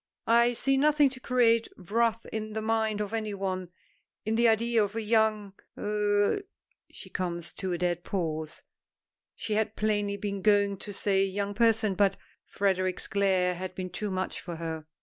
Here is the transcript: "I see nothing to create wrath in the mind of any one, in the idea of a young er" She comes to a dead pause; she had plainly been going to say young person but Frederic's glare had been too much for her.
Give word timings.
"I 0.25 0.53
see 0.53 0.77
nothing 0.77 1.09
to 1.09 1.19
create 1.19 1.67
wrath 1.77 2.25
in 2.33 2.53
the 2.53 2.61
mind 2.63 3.01
of 3.01 3.13
any 3.13 3.35
one, 3.35 3.69
in 4.25 4.33
the 4.33 4.47
idea 4.47 4.83
of 4.83 4.95
a 4.95 5.01
young 5.03 5.53
er" 5.77 6.41
She 6.91 7.11
comes 7.11 7.53
to 7.53 7.71
a 7.71 7.77
dead 7.77 8.03
pause; 8.03 8.63
she 9.35 9.53
had 9.53 9.75
plainly 9.75 10.17
been 10.17 10.41
going 10.41 10.77
to 10.77 10.91
say 10.91 11.23
young 11.23 11.53
person 11.53 11.93
but 11.93 12.17
Frederic's 12.45 13.05
glare 13.05 13.53
had 13.53 13.75
been 13.75 13.91
too 13.91 14.09
much 14.09 14.41
for 14.41 14.55
her. 14.55 14.87